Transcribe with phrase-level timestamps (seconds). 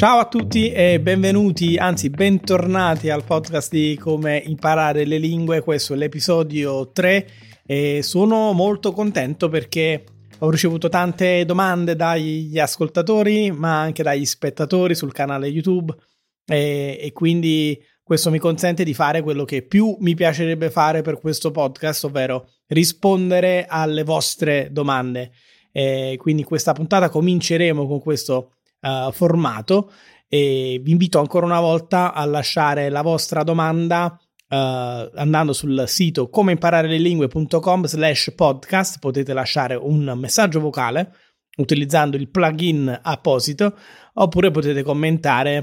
[0.00, 5.60] Ciao a tutti e benvenuti, anzi bentornati al podcast di come imparare le lingue.
[5.60, 7.28] Questo è l'episodio 3
[7.66, 10.04] e sono molto contento perché
[10.38, 15.94] ho ricevuto tante domande dagli ascoltatori, ma anche dagli spettatori sul canale YouTube
[16.46, 21.20] e, e quindi questo mi consente di fare quello che più mi piacerebbe fare per
[21.20, 25.32] questo podcast, ovvero rispondere alle vostre domande.
[25.70, 29.92] E quindi questa puntata cominceremo con questo uh, formato
[30.28, 36.28] e vi invito ancora una volta a lasciare la vostra domanda uh, andando sul sito
[36.28, 41.14] comeimpararelelingue.com slash podcast potete lasciare un messaggio vocale
[41.56, 43.76] utilizzando il plugin apposito
[44.14, 45.58] oppure potete commentare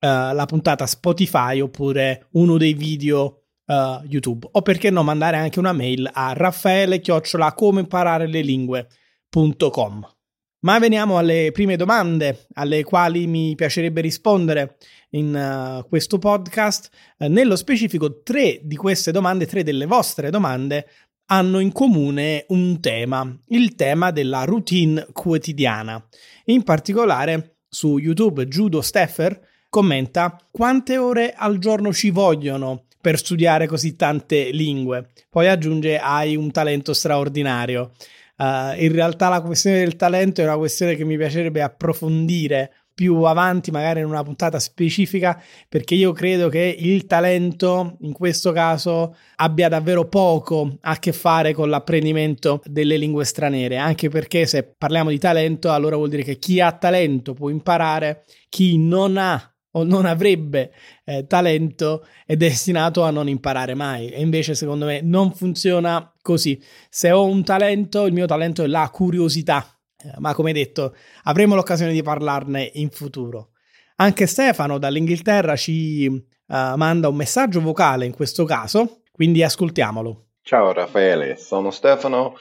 [0.00, 5.58] uh, la puntata Spotify oppure uno dei video Uh, YouTube o perché no mandare anche
[5.58, 10.17] una mail a raffaele chiocciola come imparare le lingue.com.
[10.60, 14.76] Ma veniamo alle prime domande alle quali mi piacerebbe rispondere
[15.10, 16.90] in uh, questo podcast.
[17.18, 20.88] Uh, nello specifico, tre di queste domande, tre delle vostre domande,
[21.26, 26.04] hanno in comune un tema, il tema della routine quotidiana.
[26.46, 33.68] In particolare, su YouTube, Judo Steffer commenta quante ore al giorno ci vogliono per studiare
[33.68, 35.10] così tante lingue.
[35.30, 37.92] Poi aggiunge hai un talento straordinario.
[38.38, 43.22] Uh, in realtà la questione del talento è una questione che mi piacerebbe approfondire più
[43.22, 49.14] avanti, magari in una puntata specifica, perché io credo che il talento in questo caso
[49.36, 55.10] abbia davvero poco a che fare con l'apprendimento delle lingue straniere, anche perché se parliamo
[55.10, 59.84] di talento, allora vuol dire che chi ha talento può imparare, chi non ha o
[59.84, 60.72] non avrebbe
[61.04, 66.62] eh, talento è destinato a non imparare mai e invece secondo me non funziona così.
[66.88, 69.66] Se ho un talento, il mio talento è la curiosità,
[69.98, 70.94] eh, ma come detto
[71.24, 73.50] avremo l'occasione di parlarne in futuro.
[73.96, 80.26] Anche Stefano dall'Inghilterra ci uh, manda un messaggio vocale in questo caso, quindi ascoltiamolo.
[80.40, 82.36] Ciao Raffaele, sono Stefano,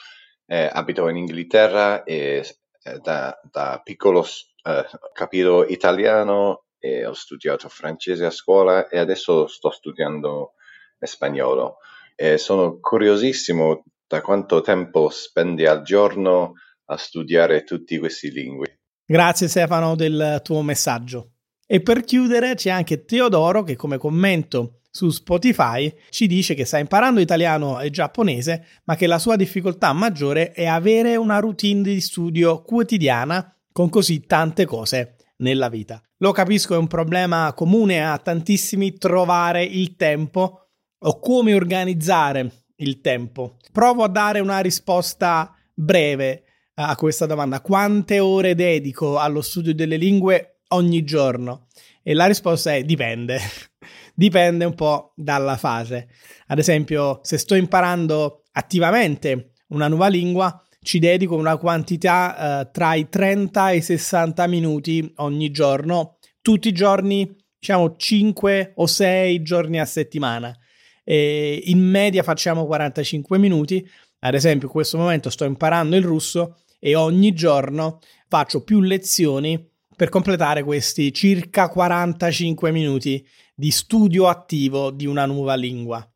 [0.45, 2.45] eh, abito in Inghilterra e
[2.83, 4.23] eh, da, da piccolo
[4.63, 10.53] eh, capito italiano e ho studiato francese a scuola e adesso sto studiando
[10.99, 11.77] spagnolo.
[12.15, 16.53] E sono curiosissimo da quanto tempo spendi al giorno
[16.85, 18.79] a studiare tutti questi lingue.
[19.05, 21.31] Grazie Stefano del tuo messaggio.
[21.65, 26.77] E per chiudere c'è anche Teodoro che come commento su Spotify ci dice che sta
[26.77, 32.01] imparando italiano e giapponese, ma che la sua difficoltà maggiore è avere una routine di
[32.01, 36.01] studio quotidiana con così tante cose nella vita.
[36.17, 43.01] Lo capisco, è un problema comune a tantissimi trovare il tempo o come organizzare il
[43.01, 43.57] tempo.
[43.71, 46.43] Provo a dare una risposta breve
[46.75, 47.61] a questa domanda.
[47.61, 51.67] Quante ore dedico allo studio delle lingue ogni giorno?
[52.03, 53.39] E la risposta è dipende.
[54.15, 56.09] dipende un po' dalla fase.
[56.47, 62.93] Ad esempio, se sto imparando attivamente una nuova lingua, ci dedico una quantità eh, tra
[62.93, 69.41] i 30 e i 60 minuti ogni giorno, tutti i giorni, diciamo 5 o 6
[69.41, 70.57] giorni a settimana.
[71.03, 73.85] E in media facciamo 45 minuti.
[74.19, 77.99] Ad esempio, in questo momento sto imparando il russo e ogni giorno
[78.29, 79.61] faccio più lezioni
[79.93, 86.09] per completare questi circa 45 minuti di studio attivo di una nuova lingua.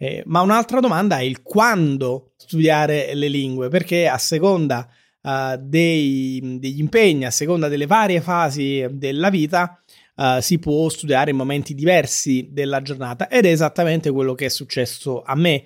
[0.00, 4.88] Eh, ma un'altra domanda è il quando studiare le lingue, perché a seconda
[5.22, 9.82] uh, dei, degli impegni, a seconda delle varie fasi della vita,
[10.14, 14.50] uh, si può studiare in momenti diversi della giornata ed è esattamente quello che è
[14.50, 15.64] successo a me.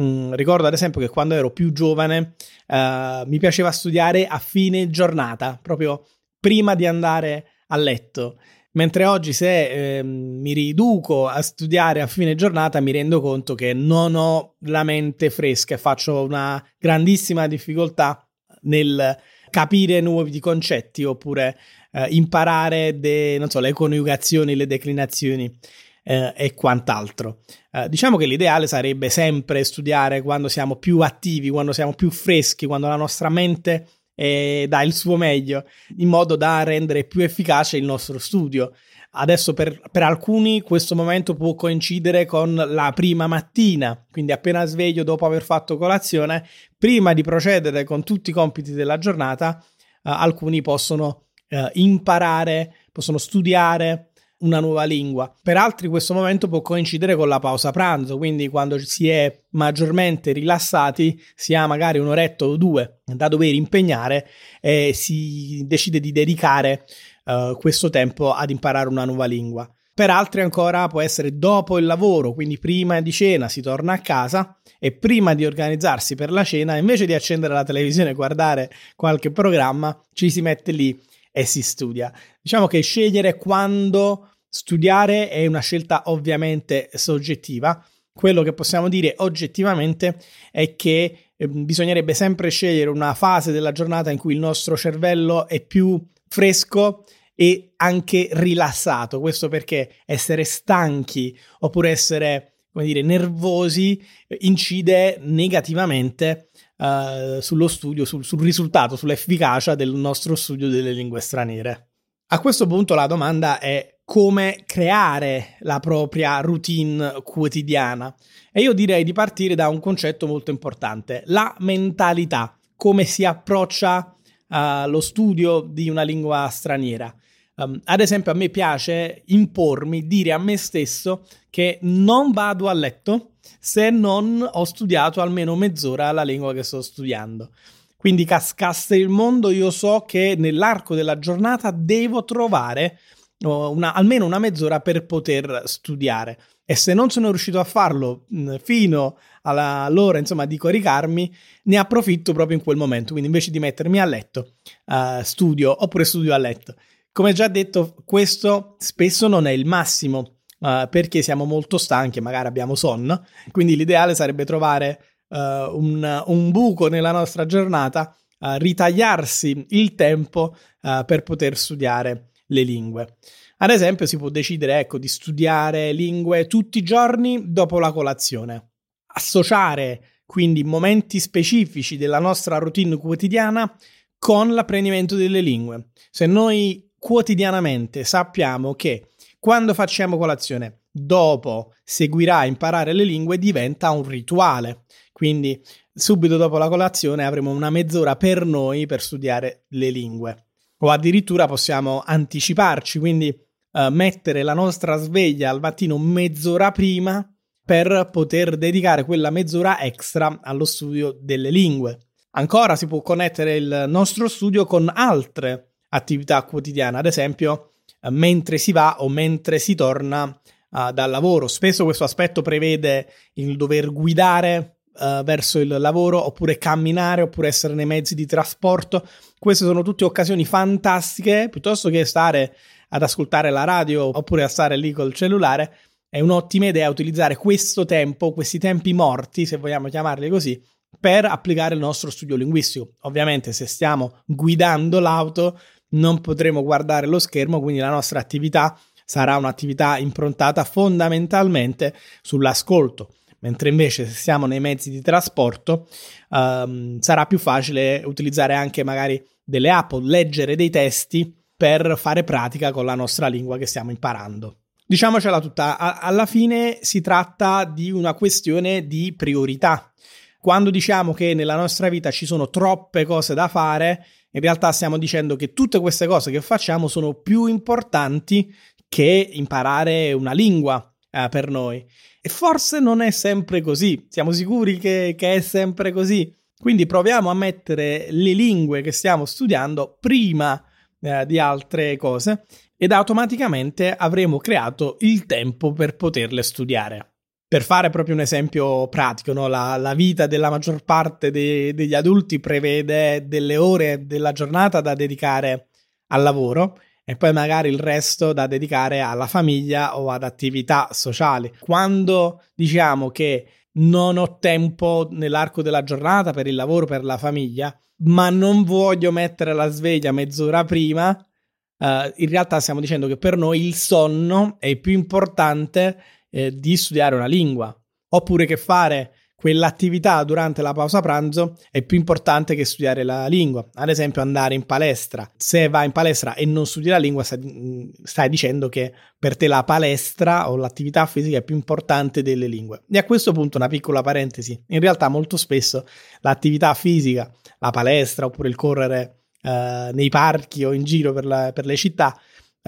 [0.00, 2.34] Mm, ricordo ad esempio che quando ero più giovane
[2.68, 6.06] uh, mi piaceva studiare a fine giornata, proprio
[6.40, 8.38] prima di andare a letto.
[8.76, 13.72] Mentre oggi se eh, mi riduco a studiare a fine giornata mi rendo conto che
[13.72, 18.22] non ho la mente fresca e faccio una grandissima difficoltà
[18.62, 19.18] nel
[19.48, 21.56] capire nuovi concetti oppure
[21.90, 25.58] eh, imparare de, so, le coniugazioni, le declinazioni
[26.02, 27.38] eh, e quant'altro.
[27.72, 32.66] Eh, diciamo che l'ideale sarebbe sempre studiare quando siamo più attivi, quando siamo più freschi,
[32.66, 33.86] quando la nostra mente
[34.16, 35.64] e dà il suo meglio
[35.98, 38.72] in modo da rendere più efficace il nostro studio.
[39.18, 45.04] Adesso per, per, alcuni questo momento può coincidere con la prima mattina, quindi appena sveglio
[45.04, 46.46] dopo aver fatto colazione,
[46.76, 49.64] prima di procedere con tutti i compiti della giornata, eh,
[50.02, 55.32] alcuni possono eh, imparare, possono studiare una nuova lingua.
[55.42, 60.32] Per altri questo momento può coincidere con la pausa pranzo, quindi quando si è maggiormente
[60.32, 64.28] rilassati, si ha magari un'oretta o due da dover impegnare
[64.60, 66.84] e si decide di dedicare
[67.24, 69.70] uh, questo tempo ad imparare una nuova lingua.
[69.94, 74.00] Per altri ancora può essere dopo il lavoro, quindi prima di cena si torna a
[74.00, 78.70] casa e prima di organizzarsi per la cena, invece di accendere la televisione e guardare
[78.94, 81.00] qualche programma, ci si mette lì
[81.36, 82.10] e si studia.
[82.40, 87.84] Diciamo che scegliere quando studiare è una scelta ovviamente soggettiva.
[88.10, 90.16] Quello che possiamo dire oggettivamente
[90.50, 95.46] è che eh, bisognerebbe sempre scegliere una fase della giornata in cui il nostro cervello
[95.46, 97.04] è più fresco
[97.34, 99.20] e anche rilassato.
[99.20, 104.02] Questo perché essere stanchi oppure essere, come dire, nervosi
[104.38, 111.90] incide negativamente uh, sullo studio, sul, sul risultato, sull'efficacia del nostro studio delle lingue straniere.
[112.28, 118.14] A questo punto la domanda è come creare la propria routine quotidiana.
[118.52, 124.14] E io direi di partire da un concetto molto importante, la mentalità, come si approccia
[124.48, 127.12] allo uh, studio di una lingua straniera.
[127.56, 132.72] Um, ad esempio, a me piace impormi, dire a me stesso che non vado a
[132.72, 137.50] letto se non ho studiato almeno mezz'ora la lingua che sto studiando.
[137.96, 143.00] Quindi cascasse il mondo, io so che nell'arco della giornata devo trovare
[143.40, 146.38] una, almeno una mezz'ora per poter studiare.
[146.64, 148.26] E se non sono riuscito a farlo
[148.62, 151.34] fino all'ora insomma di coricarmi,
[151.64, 153.12] ne approfitto proprio in quel momento.
[153.12, 154.54] Quindi invece di mettermi a letto,
[154.86, 156.74] uh, studio oppure studio a letto.
[157.12, 160.35] Come già detto, questo spesso non è il massimo
[160.66, 166.50] uh, perché siamo molto stanchi, magari abbiamo sonno, quindi l'ideale sarebbe trovare uh, un, un,
[166.50, 173.16] buco nella nostra giornata, uh, ritagliarsi il tempo per poter studiare le lingue.
[173.56, 178.70] Ad esempio, si può decidere ecco, di studiare lingue tutti i giorni dopo la colazione,
[179.14, 183.76] associare quindi momenti specifici della nostra routine quotidiana
[184.16, 185.88] con l'apprendimento delle lingue.
[186.10, 189.08] Se noi quotidianamente sappiamo che
[189.46, 194.86] quando facciamo colazione, dopo seguirà imparare le lingue, diventa un rituale.
[195.12, 195.62] Quindi
[195.94, 200.46] subito dopo la colazione avremo una mezz'ora per noi per studiare le lingue.
[200.78, 207.24] O addirittura possiamo anticiparci, quindi uh, mettere la nostra sveglia al mattino mezz'ora prima
[207.64, 212.00] per poter dedicare quella mezz'ora extra allo studio delle lingue.
[212.32, 217.74] Ancora si può connettere il nostro studio con altre attività quotidiana, ad esempio eh,
[218.10, 221.48] mentre si va o mentre si torna uh, dal lavoro.
[221.48, 227.74] Spesso questo aspetto prevede il dover guidare uh, verso il lavoro oppure camminare oppure essere
[227.74, 229.06] nei mezzi di trasporto.
[229.38, 232.56] Queste sono tutte occasioni fantastiche, piuttosto che stare
[232.88, 235.76] ad ascoltare la radio oppure a stare lì col cellulare.
[236.08, 240.62] È un'ottima idea utilizzare questo tempo, questi tempi morti, se vogliamo chiamarli così,
[240.98, 242.94] per applicare il nostro studio linguistico.
[243.02, 245.58] Ovviamente se stiamo guidando l'auto
[245.90, 253.14] non potremo guardare lo schermo, quindi la nostra attività sarà un'attività improntata fondamentalmente sull'ascolto.
[253.40, 255.88] Mentre invece se siamo nei mezzi di trasporto
[256.30, 262.24] um, sarà più facile utilizzare anche magari delle app o leggere dei testi per fare
[262.24, 264.58] pratica con la nostra lingua che stiamo imparando.
[264.84, 269.92] Diciamocela tutta, a- alla fine si tratta di una questione di priorità.
[270.40, 274.98] Quando diciamo che nella nostra vita ci sono troppe cose da fare, in realtà stiamo
[274.98, 278.54] dicendo che tutte queste cose che facciamo sono più importanti
[278.88, 281.84] che imparare una lingua eh, per noi.
[282.20, 286.34] E forse non è sempre così, siamo sicuri che, che è sempre così.
[286.58, 290.62] Quindi proviamo a mettere le lingue che stiamo studiando prima
[291.00, 292.46] eh, di altre cose
[292.76, 297.15] ed automaticamente avremo creato il tempo per poterle studiare.
[297.48, 299.46] Per fare proprio un esempio pratico, no?
[299.46, 304.94] la, la, vita della maggior parte de, degli adulti prevede delle ore della giornata da
[304.94, 305.68] dedicare
[306.08, 311.52] al lavoro e poi magari il resto da dedicare alla famiglia o ad attività sociali.
[311.60, 317.72] Quando diciamo che non ho tempo nell'arco della giornata per il lavoro, per la famiglia,
[317.98, 321.86] ma non voglio mettere la sveglia mezz'ora prima, uh,
[322.16, 327.14] in realtà stiamo dicendo che per noi il sonno è più importante eh, di studiare
[327.14, 327.74] una lingua,
[328.08, 333.68] oppure che fare quell'attività durante la pausa pranzo è più importante che studiare la lingua.
[333.74, 335.30] Ad esempio, andare in palestra.
[335.36, 339.36] Se vai in palestra e non studi la lingua, stai, mm, stai dicendo che per
[339.36, 342.82] te la palestra o l'attività fisica è più importante delle lingue.
[342.90, 345.86] E a questo punto, una piccola parentesi: in realtà, molto spesso
[346.20, 351.52] l'attività fisica, la palestra oppure il correre eh, nei parchi o in giro per, la,
[351.52, 352.18] per le città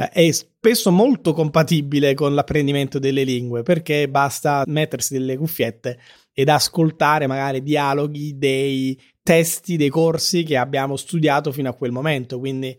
[0.06, 5.98] è spesso molto compatibile con l'apprendimento delle lingue perché basta mettersi delle cuffiette
[6.32, 12.38] ed ascoltare magari dialoghi dei testi dei corsi che abbiamo studiato fino a quel momento.
[12.38, 12.78] Quindi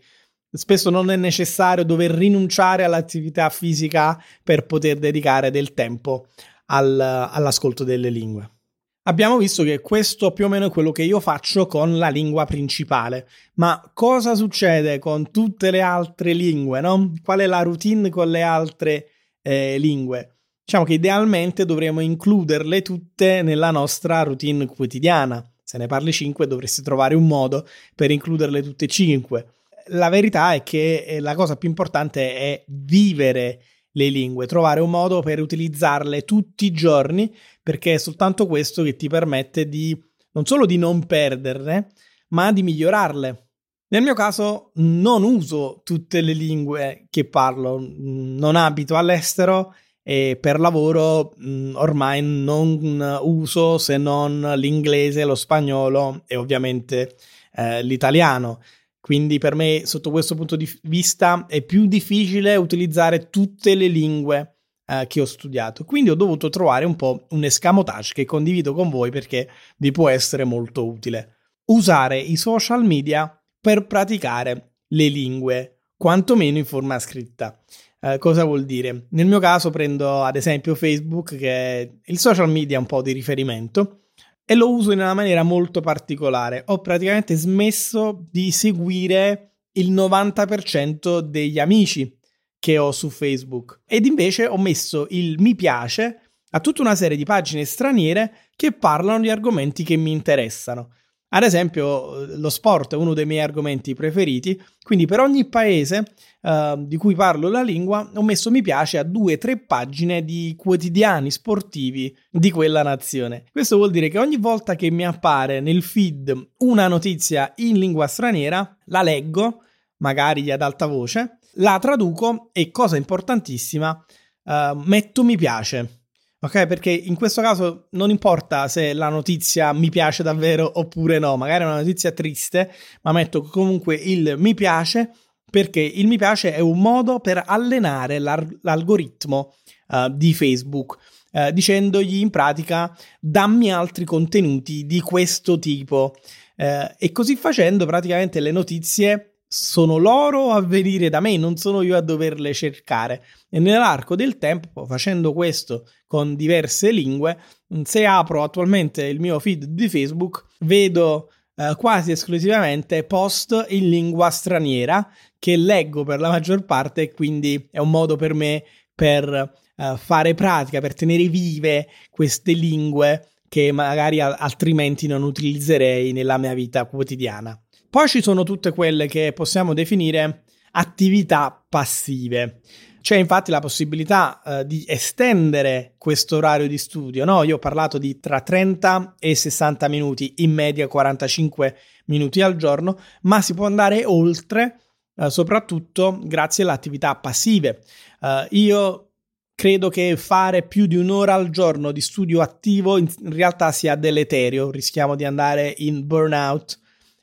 [0.50, 6.26] spesso non è necessario dover rinunciare all'attività fisica per poter dedicare del tempo
[6.66, 8.59] al, all'ascolto delle lingue.
[9.04, 12.44] Abbiamo visto che questo più o meno è quello che io faccio con la lingua
[12.44, 16.82] principale, ma cosa succede con tutte le altre lingue?
[16.82, 17.14] No?
[17.22, 19.08] Qual è la routine con le altre
[19.40, 20.40] eh, lingue?
[20.62, 25.44] Diciamo che idealmente dovremmo includerle tutte nella nostra routine quotidiana.
[25.64, 29.46] Se ne parli 5 dovresti trovare un modo per includerle tutte e 5.
[29.92, 34.90] La verità è che eh, la cosa più importante è vivere le lingue, trovare un
[34.90, 39.98] modo per utilizzarle tutti i giorni, perché è soltanto questo che ti permette di
[40.32, 41.90] non solo di non perderle,
[42.28, 43.48] ma di migliorarle.
[43.88, 50.60] Nel mio caso non uso tutte le lingue che parlo, non abito all'estero e per
[50.60, 51.34] lavoro
[51.74, 57.16] ormai non uso se non l'inglese, lo spagnolo e ovviamente
[57.52, 58.60] eh, l'italiano.
[59.00, 64.56] Quindi per me, sotto questo punto di vista, è più difficile utilizzare tutte le lingue
[64.86, 65.84] eh, che ho studiato.
[65.84, 70.08] Quindi ho dovuto trovare un po' un escamotage che condivido con voi perché vi può
[70.08, 71.36] essere molto utile.
[71.66, 77.58] Usare i social media per praticare le lingue, quantomeno in forma scritta.
[78.00, 79.06] Eh, cosa vuol dire?
[79.10, 83.12] Nel mio caso prendo ad esempio Facebook, che è il social media un po' di
[83.12, 84.08] riferimento,
[84.50, 86.64] e lo uso in una maniera molto particolare.
[86.66, 92.18] Ho praticamente smesso di seguire il 90% degli amici
[92.58, 97.16] che ho su Facebook ed invece ho messo il mi piace a tutta una serie
[97.16, 100.94] di pagine straniere che parlano di argomenti che mi interessano.
[101.32, 106.02] Ad esempio, lo sport è uno dei miei argomenti preferiti, quindi per ogni paese
[106.42, 110.24] uh, di cui parlo la lingua ho messo mi piace a due o tre pagine
[110.24, 113.44] di quotidiani sportivi di quella nazione.
[113.52, 118.08] Questo vuol dire che ogni volta che mi appare nel feed una notizia in lingua
[118.08, 119.62] straniera, la leggo,
[119.98, 124.04] magari ad alta voce, la traduco e, cosa importantissima,
[124.44, 124.52] uh,
[124.84, 125.99] metto mi piace
[126.42, 131.36] Ok, perché in questo caso non importa se la notizia mi piace davvero oppure no,
[131.36, 135.10] magari è una notizia triste, ma metto comunque il mi piace
[135.50, 139.54] perché il mi piace è un modo per allenare l'algoritmo
[139.88, 140.96] uh, di Facebook,
[141.32, 146.14] uh, dicendogli in pratica dammi altri contenuti di questo tipo.
[146.56, 151.82] Uh, e così facendo praticamente le notizie sono loro a venire da me, non sono
[151.82, 153.24] io a doverle cercare.
[153.48, 157.36] E nell'arco del tempo, facendo questo con diverse lingue,
[157.82, 164.30] se apro attualmente il mio feed di Facebook, vedo eh, quasi esclusivamente post in lingua
[164.30, 168.62] straniera che leggo per la maggior parte e quindi è un modo per me
[168.94, 176.38] per eh, fare pratica, per tenere vive queste lingue che magari altrimenti non utilizzerei nella
[176.38, 177.60] mia vita quotidiana.
[177.90, 182.60] Poi ci sono tutte quelle che possiamo definire attività passive.
[183.00, 187.24] C'è infatti la possibilità eh, di estendere questo orario di studio.
[187.24, 187.42] No?
[187.42, 192.96] Io ho parlato di tra 30 e 60 minuti, in media 45 minuti al giorno,
[193.22, 194.76] ma si può andare oltre,
[195.16, 197.80] eh, soprattutto grazie alle attività passive.
[198.20, 199.08] Eh, io
[199.56, 204.70] credo che fare più di un'ora al giorno di studio attivo in realtà sia deleterio,
[204.70, 206.78] rischiamo di andare in burnout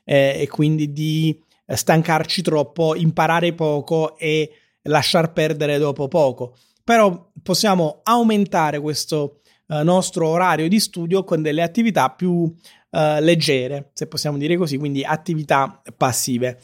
[0.08, 4.50] eh, e quindi di stancarci troppo, imparare poco e
[4.84, 6.56] lasciar perdere dopo poco.
[6.82, 12.50] Però possiamo aumentare questo eh, nostro orario di studio con delle attività più
[12.90, 16.58] eh, leggere, se possiamo dire così, quindi attività passive.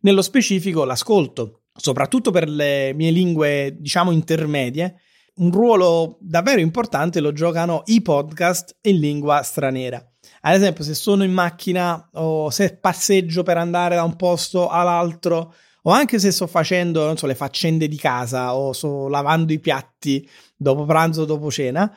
[0.00, 4.96] Nello specifico l'ascolto, soprattutto per le mie lingue, diciamo, intermedie,
[5.36, 10.04] un ruolo davvero importante lo giocano i podcast in lingua straniera.
[10.42, 15.54] Ad esempio, se sono in macchina o se passeggio per andare da un posto all'altro,
[15.82, 19.58] o anche se sto facendo, non so, le faccende di casa o sto lavando i
[19.58, 21.90] piatti dopo pranzo o dopo cena,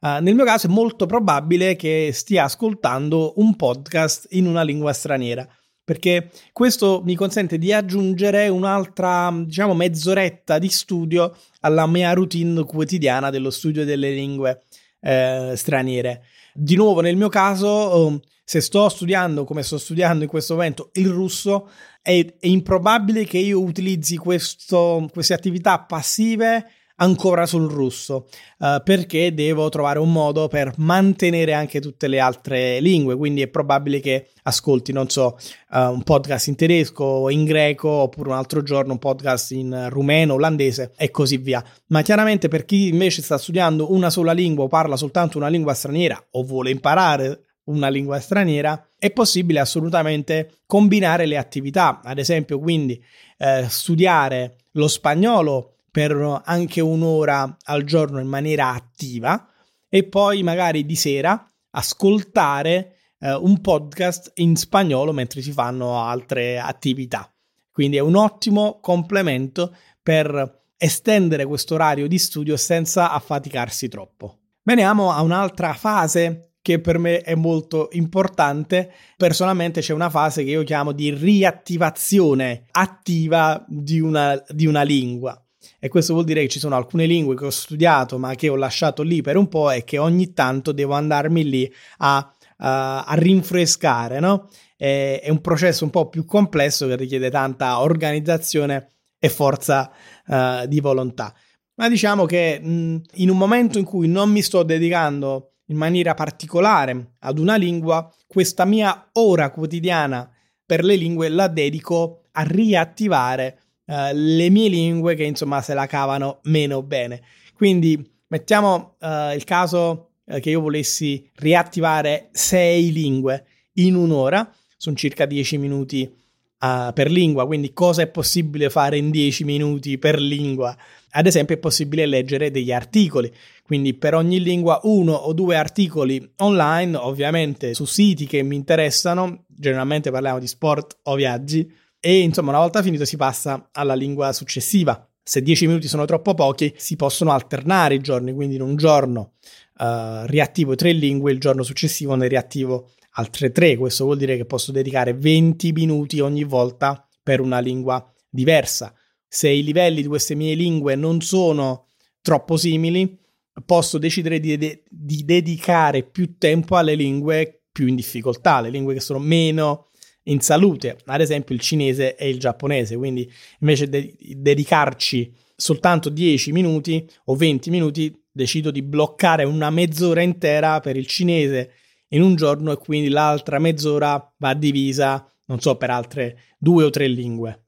[0.00, 4.92] uh, nel mio caso è molto probabile che stia ascoltando un podcast in una lingua
[4.92, 5.46] straniera
[5.86, 13.30] perché questo mi consente di aggiungere un'altra, diciamo, mezz'oretta di studio alla mia routine quotidiana
[13.30, 14.64] dello studio delle lingue
[15.00, 16.24] eh, straniere.
[16.54, 20.90] Di nuovo, nel mio caso, um, se sto studiando come sto studiando in questo momento
[20.94, 21.68] il russo,
[22.00, 26.64] è, è improbabile che io utilizzi questo, queste attività passive
[26.96, 32.80] ancora sul russo uh, perché devo trovare un modo per mantenere anche tutte le altre
[32.80, 33.16] lingue.
[33.16, 35.36] Quindi è probabile che ascolti non so
[35.70, 39.86] uh, un podcast in tedesco o in greco oppure un altro giorno un podcast in
[39.90, 41.64] rumeno olandese e così via.
[41.88, 45.74] Ma chiaramente per chi invece sta studiando una sola lingua o parla soltanto una lingua
[45.74, 52.58] straniera o vuole imparare una lingua straniera, è possibile assolutamente combinare le attività, ad esempio
[52.58, 53.02] quindi
[53.38, 59.48] eh, studiare lo spagnolo per anche un'ora al giorno in maniera attiva
[59.88, 66.58] e poi magari di sera ascoltare eh, un podcast in spagnolo mentre si fanno altre
[66.58, 67.34] attività.
[67.72, 74.40] Quindi è un ottimo complemento per estendere questo orario di studio senza affaticarsi troppo.
[74.64, 78.92] Veniamo a un'altra fase che per me è molto importante.
[79.16, 85.40] Personalmente c'è una fase che io chiamo di riattivazione attiva di una, di una lingua.
[85.78, 88.56] E questo vuol dire che ci sono alcune lingue che ho studiato ma che ho
[88.56, 93.14] lasciato lì per un po' e che ogni tanto devo andarmi lì a, a, a
[93.14, 94.48] rinfrescare, no?
[94.76, 99.90] È, è, un processo un po' più complesso che richiede tanta organizzazione e forza
[100.26, 101.34] uh, di volontà.
[101.76, 106.14] Ma diciamo che mh, in un momento in cui non mi sto dedicando in maniera
[106.14, 110.30] particolare ad una lingua, questa mia ora quotidiana
[110.64, 115.86] per le lingue la dedico a riattivare uh, le mie lingue che insomma se la
[115.86, 117.22] cavano meno bene.
[117.54, 124.96] Quindi mettiamo uh, il caso uh, che io volessi riattivare sei lingue in un'ora, sono
[124.96, 126.24] circa 10 minuti
[126.58, 130.76] per lingua, quindi cosa è possibile fare in 10 minuti per lingua?
[131.10, 136.32] Ad esempio è possibile leggere degli articoli, quindi per ogni lingua uno o due articoli
[136.36, 142.50] online, ovviamente su siti che mi interessano, generalmente parliamo di sport o viaggi, e insomma
[142.50, 145.08] una volta finito si passa alla lingua successiva.
[145.22, 149.32] Se 10 minuti sono troppo pochi, si possono alternare i giorni, quindi in un giorno
[149.78, 153.76] uh, riattivo tre lingue, il giorno successivo ne riattivo altre tre.
[153.76, 158.94] Questo vuol dire che posso dedicare 20 minuti ogni volta per una lingua diversa.
[159.26, 161.88] Se i livelli di queste mie lingue non sono
[162.20, 163.18] troppo simili,
[163.64, 168.94] posso decidere di, de- di dedicare più tempo alle lingue più in difficoltà, le lingue
[168.94, 169.88] che sono meno
[170.28, 172.96] in salute, ad esempio il cinese e il giapponese.
[172.96, 173.30] Quindi
[173.60, 180.80] invece di dedicarci soltanto 10 minuti o 20 minuti, decido di bloccare una mezz'ora intera
[180.80, 181.72] per il cinese
[182.08, 186.90] in un giorno e quindi l'altra mezz'ora va divisa, non so, per altre due o
[186.90, 187.62] tre lingue.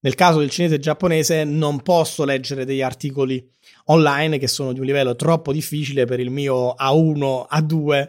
[0.00, 3.42] Nel caso del cinese e giapponese non posso leggere degli articoli
[3.86, 8.08] online che sono di un livello troppo difficile per il mio A1, A2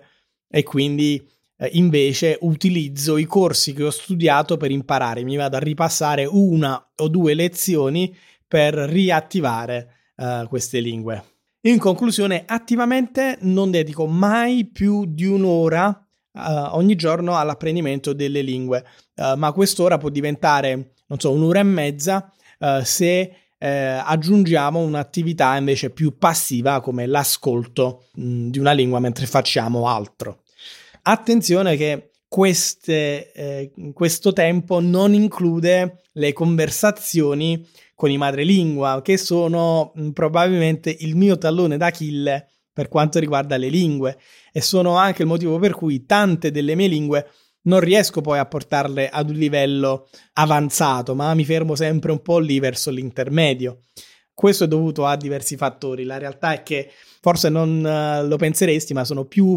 [0.50, 1.26] e quindi
[1.58, 6.92] eh, invece utilizzo i corsi che ho studiato per imparare, mi vado a ripassare una
[6.96, 8.16] o due lezioni
[8.48, 11.24] per riattivare eh, queste lingue.
[11.66, 18.86] In conclusione, attivamente non dedico mai più di un'ora uh, ogni giorno all'apprendimento delle lingue,
[19.16, 25.90] uh, ma quest'ora può diventare, non so, un'ora e mezza uh, se aggiungiamo un'attività invece
[25.90, 30.44] più passiva come l'ascolto mh, mm, di una lingua mentre facciamo altro.
[31.08, 37.64] Attenzione che queste, eh, questo tempo non include le conversazioni
[37.94, 43.56] con i madrelingua, che sono mh, mm, probabilmente il mio tallone d'Achille per quanto riguarda
[43.56, 44.18] le lingue
[44.52, 47.30] e sono anche il motivo per cui tante delle mie lingue
[47.66, 52.40] non riesco poi a portarle ad un livello avanzato, ma mi fermo sempre un po'
[52.40, 53.82] lì verso l'intermedio.
[54.34, 56.04] Questo è dovuto a diversi fattori.
[56.04, 56.90] La realtà è che
[57.22, 59.56] forse non uh, lo penseresti, ma sono più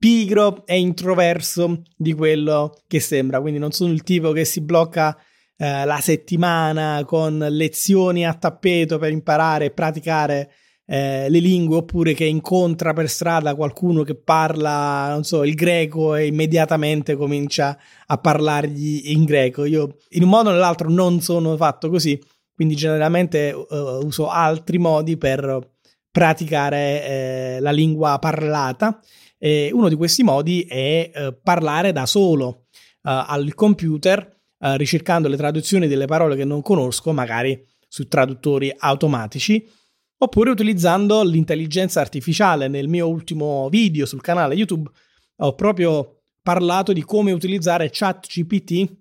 [0.00, 3.38] pigro e introverso di quello che sembra.
[3.42, 5.14] Quindi non sono il tipo che si blocca
[5.58, 10.52] eh, la settimana con lezioni a tappeto per imparare e praticare
[10.86, 16.14] eh, le lingue oppure che incontra per strada qualcuno che parla, non so, il greco
[16.14, 19.66] e immediatamente comincia a parlargli in greco.
[19.66, 22.18] Io in un modo o nell'altro non sono fatto così,
[22.54, 25.74] quindi generalmente uh, uso altri modi per
[26.10, 28.98] praticare eh, la lingua parlata.
[29.42, 35.26] E uno di questi modi è uh, parlare da solo uh, al computer eh, ricercando
[35.26, 39.66] le traduzioni delle parole che non conosco, magari su traduttori automatici,
[40.18, 42.68] oppure utilizzando l'intelligenza artificiale.
[42.68, 44.90] Nel mio ultimo video sul canale YouTube
[45.36, 48.98] ho proprio parlato di come utilizzare ChatGPT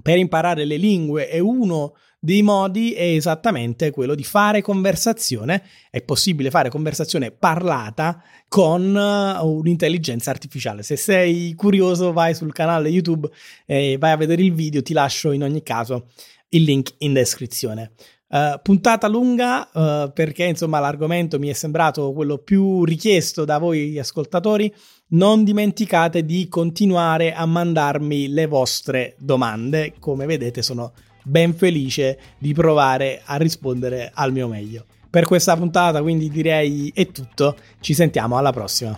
[0.00, 5.62] per imparare le lingue e uno dei modi è esattamente quello di fare conversazione.
[5.90, 10.82] È possibile fare conversazione parlata con uh, un'intelligenza artificiale.
[10.82, 13.28] Se sei curioso, vai sul canale YouTube
[13.66, 14.80] e vai a vedere il video.
[14.80, 16.06] Ti lascio in ogni caso
[16.48, 17.92] il link in descrizione.
[18.26, 23.98] Uh, puntata lunga uh, perché insomma l'argomento mi è sembrato quello più richiesto da voi
[23.98, 24.74] ascoltatori.
[25.08, 29.92] Non dimenticate di continuare a mandarmi le vostre domande.
[29.98, 34.84] Come vedete sono ben felice di provare a rispondere al mio meglio.
[35.10, 38.96] Per questa puntata quindi direi è tutto, ci sentiamo alla prossima.